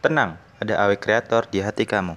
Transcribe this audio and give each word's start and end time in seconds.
Tenang, 0.00 0.40
ada 0.56 0.88
AW 0.88 0.96
Kreator 0.96 1.44
di 1.52 1.60
hati 1.60 1.84
kamu. 1.84 2.16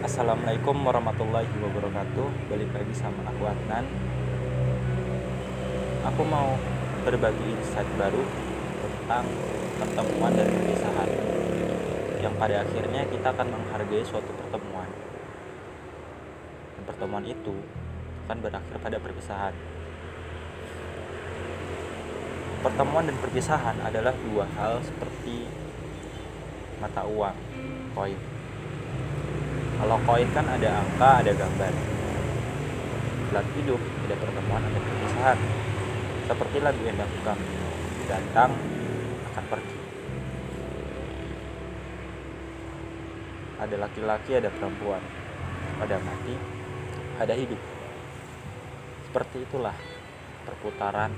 Assalamualaikum 0.00 0.72
warahmatullahi 0.88 1.52
wabarakatuh. 1.52 2.48
Balik 2.48 2.72
lagi 2.72 2.94
sama 2.96 3.20
aku 3.28 3.52
Adnan. 3.52 3.84
Aku 6.00 6.24
mau 6.24 6.56
berbagi 7.04 7.44
insight 7.44 7.92
baru 8.00 8.24
tentang 8.80 9.28
pertemuan 9.76 10.32
dan 10.32 10.48
perpisahan 10.48 11.10
Yang 12.24 12.34
pada 12.40 12.64
akhirnya 12.64 13.04
kita 13.04 13.28
akan 13.36 13.48
menghargai 13.52 14.00
suatu 14.00 14.32
pertemuan 14.32 14.88
pertemuan 16.86 17.26
itu 17.26 17.54
akan 18.26 18.38
berakhir 18.42 18.76
pada 18.82 18.98
perpisahan 19.02 19.54
Pertemuan 22.62 23.06
dan 23.06 23.14
perpisahan 23.22 23.76
adalah 23.78 24.10
dua 24.26 24.42
hal 24.58 24.82
seperti 24.82 25.46
mata 26.82 27.06
uang, 27.06 27.36
koin 27.94 28.18
kalau 29.76 30.00
koin 30.08 30.24
kan 30.32 30.48
ada 30.48 30.80
angka, 30.80 31.20
ada 31.20 31.32
gambar. 31.36 31.72
Dalam 33.28 33.46
hidup 33.60 33.80
ada 34.08 34.14
pertemuan, 34.16 34.62
ada 34.64 34.80
perpisahan. 34.80 35.38
Seperti 36.26 36.56
lagu 36.64 36.80
Endang 36.88 37.12
Ukam, 37.20 37.38
datang 38.08 38.50
akan 39.30 39.44
pergi. 39.52 39.78
Ada 43.60 43.76
laki-laki, 43.76 44.32
ada 44.40 44.48
perempuan. 44.48 45.04
Ada 45.76 46.00
mati, 46.00 46.34
ada 47.16 47.34
hidup. 47.36 47.60
Seperti 49.08 49.44
itulah 49.44 49.76
perputaran 50.44 51.12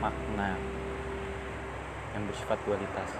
makna 0.00 0.56
yang 2.16 2.24
bersifat 2.28 2.58
dualitas. 2.64 3.10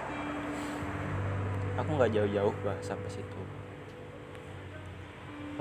Aku 1.80 1.90
nggak 1.98 2.12
jauh-jauh 2.14 2.54
bahas 2.62 2.84
sampai 2.86 3.10
situ 3.10 3.44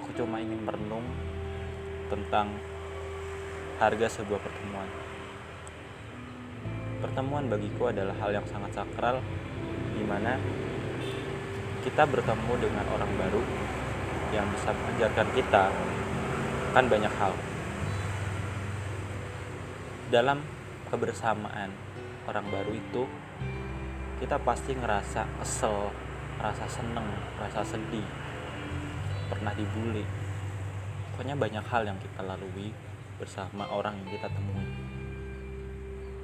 aku 0.03 0.09
cuma 0.19 0.41
ingin 0.43 0.59
merenung 0.67 1.07
tentang 2.11 2.51
harga 3.79 4.19
sebuah 4.19 4.35
pertemuan. 4.43 4.89
Pertemuan 6.99 7.47
bagiku 7.47 7.87
adalah 7.87 8.11
hal 8.19 8.35
yang 8.35 8.43
sangat 8.43 8.75
sakral 8.75 9.23
di 9.95 10.03
mana 10.03 10.35
kita 11.87 12.03
bertemu 12.03 12.53
dengan 12.59 12.85
orang 12.91 13.11
baru 13.15 13.41
yang 14.33 14.49
bisa 14.49 14.73
mengajarkan 14.73 15.27
kita 15.37 15.63
kan 16.73 16.85
banyak 16.89 17.13
hal. 17.21 17.33
Dalam 20.09 20.41
kebersamaan 20.89 21.69
orang 22.25 22.45
baru 22.49 22.73
itu 22.73 23.03
kita 24.21 24.41
pasti 24.41 24.73
ngerasa 24.73 25.25
kesel, 25.41 25.93
ngerasa 26.39 26.65
seneng, 26.69 27.05
ngerasa 27.37 27.61
sedih, 27.65 28.07
pernah 29.29 29.53
dibully. 29.53 30.05
Pokoknya 31.13 31.37
banyak 31.37 31.65
hal 31.69 31.85
yang 31.85 31.99
kita 32.01 32.25
lalui 32.25 32.73
bersama 33.21 33.69
orang 33.69 34.01
yang 34.01 34.09
kita 34.17 34.27
temui. 34.33 34.65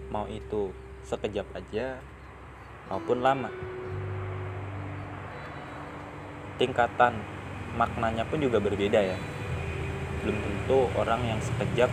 Mau 0.09 0.25
itu 0.25 0.73
sekejap 1.05 1.45
aja 1.53 2.01
maupun 2.89 3.21
lama. 3.21 3.53
Tingkatan 6.57 7.38
maknanya 7.77 8.23
pun 8.25 8.41
juga 8.41 8.57
berbeda 8.57 8.99
ya. 9.01 9.17
Belum 10.23 10.37
tentu 10.39 10.89
orang 10.97 11.21
yang 11.25 11.39
sekejap 11.43 11.91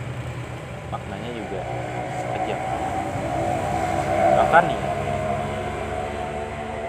maknanya 0.87 1.31
juga 1.35 1.61
sekejap. 2.23 2.61
Bahkan 4.37 4.63
nih 4.69 4.81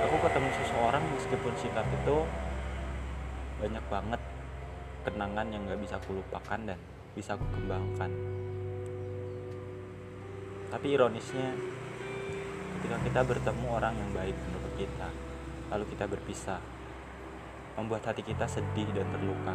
aku 0.08 0.16
ketemu 0.22 0.48
seseorang 0.62 1.04
meskipun 1.16 1.52
sikap 1.58 1.86
itu 1.88 2.16
banyak 3.58 3.84
banget 3.90 4.20
kenangan 5.02 5.46
yang 5.50 5.62
gak 5.66 5.80
bisa 5.82 5.98
aku 5.98 6.20
lupakan 6.20 6.60
dan 6.62 6.78
bisa 7.16 7.34
aku 7.34 7.44
kembangkan. 7.54 8.10
Tapi 10.68 10.86
ironisnya 10.92 11.56
ketika 12.78 12.96
kita 13.02 13.20
bertemu 13.26 13.66
orang 13.72 13.94
yang 13.98 14.10
baik 14.14 14.36
menurut 14.38 14.72
kita 14.78 15.08
lalu 15.68 15.84
kita 15.90 16.04
berpisah 16.06 16.60
membuat 17.78 18.10
hati 18.10 18.26
kita 18.26 18.50
sedih 18.50 18.90
dan 18.90 19.06
terluka. 19.14 19.54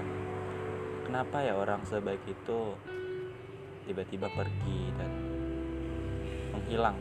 Kenapa 1.04 1.44
ya 1.44 1.60
orang 1.60 1.84
sebaik 1.84 2.24
itu 2.24 2.80
tiba-tiba 3.84 4.32
pergi 4.32 4.96
dan 4.96 5.12
menghilang? 6.56 6.96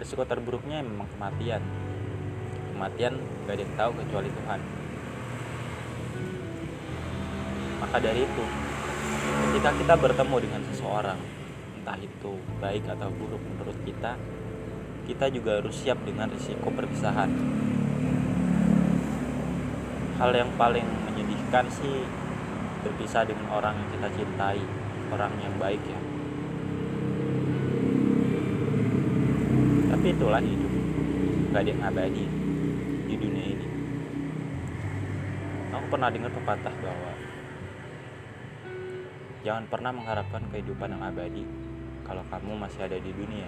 Risiko 0.00 0.24
terburuknya 0.24 0.80
memang 0.80 1.04
kematian. 1.12 1.60
Kematian 2.72 3.20
gak 3.44 3.60
ada 3.60 3.60
yang 3.60 3.74
tahu 3.76 3.90
kecuali 4.00 4.28
Tuhan. 4.32 4.60
Maka 7.76 7.96
dari 8.00 8.24
itu 8.24 8.44
ketika 9.52 9.70
kita 9.76 9.94
bertemu 10.00 10.36
dengan 10.48 10.62
seseorang 10.72 11.20
entah 11.76 11.98
itu 12.00 12.32
baik 12.58 12.88
atau 12.88 13.12
buruk 13.12 13.40
menurut 13.44 13.78
kita 13.84 14.16
kita 15.06 15.30
juga 15.30 15.62
harus 15.62 15.76
siap 15.76 16.02
dengan 16.02 16.26
risiko 16.32 16.66
perpisahan 16.72 17.30
hal 20.16 20.30
yang 20.32 20.50
paling 20.56 20.84
menyedihkan 21.08 21.68
sih 21.68 22.04
berpisah 22.84 23.28
dengan 23.28 23.52
orang 23.52 23.76
yang 23.76 23.88
kita 23.96 24.08
cintai 24.16 24.60
orang 25.12 25.32
yang 25.40 25.54
baik 25.60 25.82
ya. 25.84 26.00
Tapi 29.92 30.06
itulah 30.12 30.42
hidup. 30.42 30.72
Gak 31.52 31.62
ada 31.64 31.70
yang 31.72 31.82
abadi 31.84 32.24
di 33.06 33.14
dunia 33.16 33.46
ini. 33.56 33.68
Aku 35.72 35.86
pernah 35.88 36.08
dengar 36.12 36.32
pepatah 36.32 36.74
bahwa 36.80 37.12
Jangan 39.46 39.62
pernah 39.70 39.94
mengharapkan 39.94 40.42
kehidupan 40.50 40.90
yang 40.90 41.06
abadi 41.06 41.46
kalau 42.02 42.26
kamu 42.26 42.58
masih 42.58 42.82
ada 42.82 42.98
di 42.98 43.14
dunia. 43.14 43.46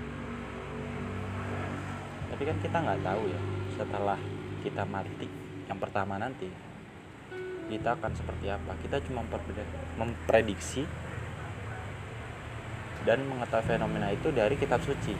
Tapi 2.31 2.43
kan 2.47 2.55
kita 2.63 2.77
nggak 2.79 3.03
tahu 3.03 3.27
ya, 3.27 3.41
setelah 3.75 4.15
kita 4.63 4.87
mati, 4.87 5.27
yang 5.69 5.79
pertama 5.79 6.17
nanti 6.17 6.49
kita 7.69 8.01
akan 8.01 8.13
seperti 8.17 8.49
apa. 8.49 8.73
Kita 8.81 8.97
cuma 9.05 9.23
memprediksi 10.01 10.89
dan 13.05 13.23
mengetahui 13.29 13.69
fenomena 13.69 14.09
itu 14.11 14.33
dari 14.33 14.57
kitab 14.57 14.81
suci 14.83 15.13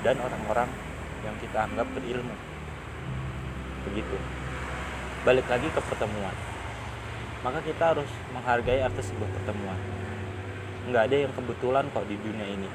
dan 0.00 0.16
orang-orang 0.18 0.72
yang 1.22 1.36
kita 1.38 1.68
anggap 1.68 1.86
berilmu. 1.92 2.34
Begitu. 3.86 4.16
Balik 5.22 5.46
lagi 5.46 5.68
ke 5.70 5.80
pertemuan 5.84 6.34
maka 7.42 7.58
kita 7.66 7.94
harus 7.94 8.06
menghargai 8.30 8.86
arti 8.86 9.02
sebuah 9.02 9.30
pertemuan 9.34 9.78
nggak 10.86 11.02
ada 11.10 11.16
yang 11.26 11.32
kebetulan 11.34 11.84
kok 11.90 12.06
di 12.06 12.16
dunia 12.22 12.46
ini 12.46 12.70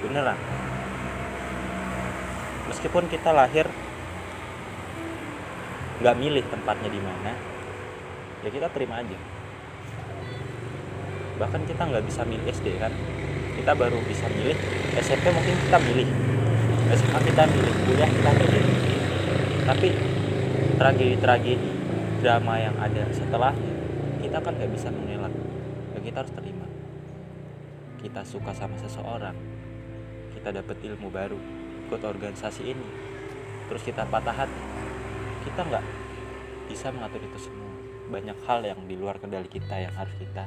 beneran 0.00 0.40
meskipun 2.72 3.04
kita 3.12 3.30
lahir 3.32 3.68
nggak 5.98 6.14
milih 6.14 6.44
tempatnya 6.46 6.90
di 6.90 7.00
mana 7.02 7.32
ya 8.46 8.48
kita 8.54 8.70
terima 8.70 9.02
aja. 9.02 9.18
Bahkan 11.38 11.60
kita 11.66 11.82
nggak 11.86 12.04
bisa 12.06 12.22
milih 12.22 12.46
SD 12.50 12.78
kan? 12.78 12.94
Kita 13.58 13.74
baru 13.74 13.98
bisa 14.06 14.26
milih 14.30 14.54
SMP 14.98 15.30
mungkin 15.34 15.54
kita 15.66 15.78
milih. 15.82 16.08
SMA 16.88 17.18
kita 17.26 17.42
milih 17.50 17.74
kuliah 17.84 18.10
kita 18.10 18.30
milih. 18.32 18.64
Tapi 19.66 19.88
tragedi-tragedi 20.78 21.70
drama 22.22 22.54
yang 22.58 22.74
ada 22.78 23.02
setelahnya 23.10 23.72
kita 24.22 24.38
kan 24.38 24.52
nggak 24.54 24.70
bisa 24.70 24.88
mengelak. 24.94 25.34
Ya 25.94 25.98
kita 26.02 26.16
harus 26.22 26.32
terima. 26.34 26.66
Kita 27.98 28.22
suka 28.22 28.54
sama 28.54 28.78
seseorang 28.78 29.58
kita 30.38 30.64
dapat 30.64 30.78
ilmu 30.80 31.10
baru 31.10 31.34
ikut 31.90 31.98
organisasi 31.98 32.70
ini 32.70 32.88
terus 33.66 33.82
kita 33.82 34.06
patah 34.06 34.32
hati 34.46 34.62
kita 35.58 35.74
nggak 35.74 35.86
bisa 36.70 36.86
mengatur 36.94 37.18
itu 37.18 37.50
semua. 37.50 37.74
Banyak 38.14 38.38
hal 38.46 38.62
yang 38.62 38.78
di 38.86 38.94
luar 38.94 39.18
kendali 39.18 39.50
kita 39.50 39.74
yang 39.74 39.90
harus 39.90 40.14
kita 40.14 40.46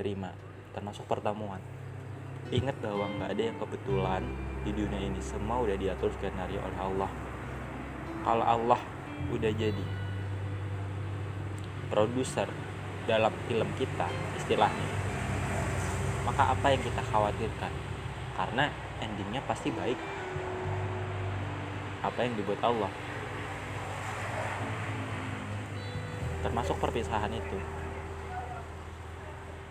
terima 0.00 0.32
termasuk 0.72 1.04
pertemuan. 1.04 1.60
Ingat 2.48 2.80
bahwa 2.80 3.12
nggak 3.12 3.28
ada 3.28 3.42
yang 3.52 3.60
kebetulan 3.60 4.24
di 4.64 4.72
dunia 4.72 5.04
ini. 5.04 5.20
Semua 5.20 5.60
udah 5.60 5.76
diatur 5.76 6.08
skenario 6.16 6.64
oleh 6.64 6.78
Allah. 6.80 7.12
Kalau 8.24 8.44
Allah 8.48 8.80
udah 9.36 9.52
jadi 9.52 9.86
produser 11.92 12.48
dalam 13.04 13.36
film 13.52 13.68
kita 13.76 14.08
istilahnya 14.40 14.88
maka 16.24 16.56
apa 16.56 16.72
yang 16.72 16.80
kita 16.80 17.04
khawatirkan? 17.04 17.72
Karena 18.32 18.72
endingnya 18.96 19.44
pasti 19.44 19.68
baik. 19.68 20.00
Apa 22.00 22.24
yang 22.24 22.32
dibuat 22.40 22.64
Allah 22.64 23.11
termasuk 26.42 26.76
perpisahan 26.82 27.30
itu. 27.32 27.58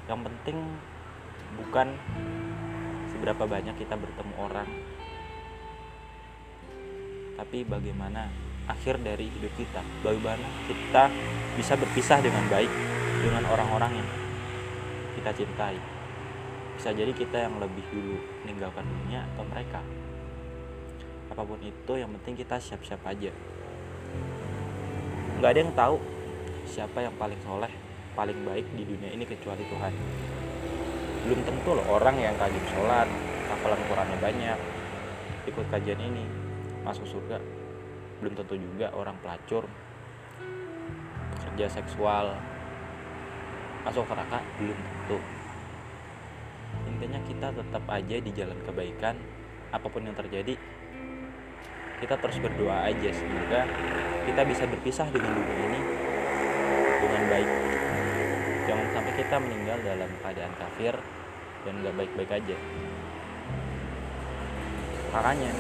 Yang 0.07 0.19
penting 0.27 0.57
bukan 1.59 1.87
seberapa 3.11 3.43
banyak 3.45 3.75
kita 3.77 3.99
bertemu 3.99 4.33
orang 4.39 4.69
tapi 7.41 7.65
bagaimana 7.65 8.29
akhir 8.69 9.01
dari 9.01 9.25
hidup 9.25 9.49
kita 9.57 9.81
bagaimana 10.05 10.45
kita 10.69 11.09
bisa 11.57 11.73
berpisah 11.73 12.21
dengan 12.21 12.45
baik 12.53 12.69
dengan 13.21 13.43
orang-orang 13.49 13.97
yang 13.97 14.09
kita 15.17 15.31
cintai. 15.41 15.77
Bisa 16.77 16.89
jadi 16.93 17.13
kita 17.13 17.45
yang 17.45 17.61
lebih 17.61 17.85
dulu 17.93 18.17
meninggalkan 18.45 18.85
dunia 18.85 19.25
atau 19.33 19.43
mereka. 19.45 19.81
Apa 21.29 21.45
pun 21.45 21.61
itu 21.61 21.93
yang 21.93 22.09
penting 22.19 22.41
kita 22.41 22.57
siap-siap 22.57 23.01
aja. 23.05 23.29
Nggak 25.37 25.49
ada 25.49 25.59
yang 25.61 25.73
tahu 25.77 25.95
siapa 26.67 27.03
yang 27.03 27.15
paling 27.17 27.37
soleh 27.45 27.71
paling 28.11 28.37
baik 28.43 28.67
di 28.75 28.83
dunia 28.83 29.11
ini 29.15 29.23
kecuali 29.23 29.63
Tuhan. 29.65 29.93
Belum 31.27 31.39
tentu 31.45 31.69
loh 31.77 31.85
orang 31.89 32.17
yang 32.19 32.35
rajin 32.35 32.65
sholat 32.73 33.07
hafalan 33.53 33.81
Qurannya 33.87 34.17
banyak 34.19 34.59
ikut 35.47 35.65
kajian 35.71 36.01
ini 36.01 36.23
masuk 36.83 37.07
surga. 37.07 37.39
Belum 38.19 38.33
tentu 38.35 38.57
juga 38.57 38.91
orang 38.93 39.15
pelacur 39.23 39.65
kerja 41.41 41.67
seksual 41.71 42.37
masuk 43.87 44.05
neraka 44.09 44.43
belum 44.59 44.77
tentu. 44.77 45.17
Intinya 46.87 47.19
kita 47.25 47.47
tetap 47.53 47.83
aja 47.89 48.15
di 48.21 48.31
jalan 48.33 48.59
kebaikan 48.65 49.15
apa 49.71 49.87
pun 49.87 50.03
yang 50.03 50.15
terjadi 50.15 50.59
kita 52.01 52.17
terus 52.17 52.41
berdoa 52.41 52.89
aja 52.89 53.09
semoga 53.13 53.61
kita 54.25 54.41
bisa 54.43 54.63
berpisah 54.65 55.07
dengan 55.13 55.37
dunia 55.37 55.57
ini 55.69 55.79
dengan 57.11 57.27
baik. 57.27 57.49
Jangan 58.71 58.87
sampai 58.95 59.13
kita 59.19 59.35
meninggal 59.43 59.77
dalam 59.83 60.07
keadaan 60.23 60.53
kafir 60.55 60.95
dan 61.67 61.73
gak 61.83 61.95
baik-baik 61.99 62.31
aja. 62.39 62.57
Makanya 65.11 65.51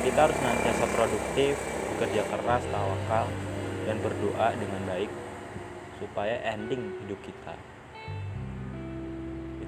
kita 0.00 0.18
harus 0.24 0.36
senantiasa 0.40 0.84
produktif 0.96 1.52
bekerja 1.92 2.24
keras 2.32 2.64
tawakal 2.72 3.28
dan 3.84 3.96
berdoa 4.00 4.56
dengan 4.56 4.82
baik 4.88 5.12
supaya 6.00 6.40
ending 6.48 6.96
hidup 7.04 7.20
kita 7.20 7.52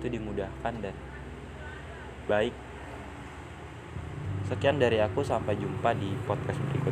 itu 0.02 0.18
dimudahkan 0.18 0.74
dan 0.82 0.96
baik. 2.26 2.50
Sekian 4.50 4.82
dari 4.82 4.98
aku 4.98 5.22
sampai 5.22 5.54
jumpa 5.54 5.94
di 5.94 6.10
podcast 6.26 6.58
berikutnya 6.58 6.91